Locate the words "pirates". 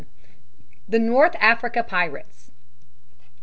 1.83-2.49